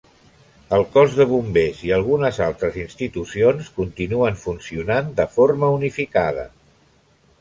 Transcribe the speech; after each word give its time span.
El 0.77 0.83
cos 0.95 1.11
de 1.17 1.27
bombers 1.31 1.83
i 1.89 1.91
algunes 1.97 2.39
altres 2.47 2.79
institucions 2.85 3.69
continuen 3.77 4.41
funcionant 4.47 5.13
de 5.21 5.27
forma 5.37 5.71
unificada. 5.79 6.49